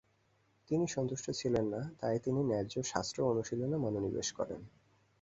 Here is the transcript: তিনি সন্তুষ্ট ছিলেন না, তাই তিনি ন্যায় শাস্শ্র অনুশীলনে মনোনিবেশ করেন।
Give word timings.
তিনি 0.69 0.85
সন্তুষ্ট 0.87 1.27
ছিলেন 1.31 1.65
না, 1.65 1.81
তাই 1.99 2.17
তিনি 2.19 2.39
ন্যায় 2.43 2.67
শাস্শ্র 2.83 3.17
অনুশীলনে 3.25 3.77
মনোনিবেশ 3.77 4.27
করেন। 4.31 4.61